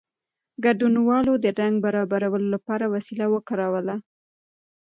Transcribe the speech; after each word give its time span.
ګډونوالو 0.63 1.33
د 1.43 1.45
رنګ 1.59 1.75
برابرولو 1.85 2.47
لپاره 2.55 2.85
وسیله 2.95 3.25
وکاروله. 3.33 3.95